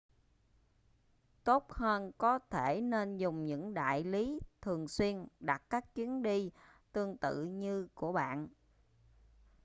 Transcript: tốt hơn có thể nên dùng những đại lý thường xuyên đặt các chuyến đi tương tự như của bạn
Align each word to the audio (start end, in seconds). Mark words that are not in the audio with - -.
tốt 1.43 1.71
hơn 1.73 2.11
có 2.17 2.39
thể 2.49 2.81
nên 2.81 3.17
dùng 3.17 3.45
những 3.45 3.73
đại 3.73 4.03
lý 4.03 4.39
thường 4.61 4.87
xuyên 4.87 5.27
đặt 5.39 5.63
các 5.69 5.95
chuyến 5.95 6.23
đi 6.23 6.51
tương 6.91 7.17
tự 7.17 7.43
như 7.45 7.87
của 7.93 8.11
bạn 8.11 8.47